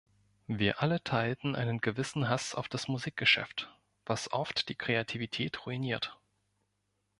Wir 0.47 0.81
alle 0.81 1.03
teilten 1.03 1.55
einen 1.55 1.77
gewissen 1.77 2.27
Hass 2.27 2.55
auf 2.55 2.67
das 2.67 2.87
Musikgeschäft, 2.87 3.71
was 4.03 4.33
oft 4.33 4.67
die 4.69 4.73
Kreativität 4.75 5.67
ruiniert. 5.67 6.17